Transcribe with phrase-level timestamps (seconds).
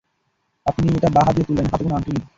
[0.65, 2.23] আপনি এটা বাঁ হাত দিয়ে তুললেন, হাতে কোনো আংটি নেই।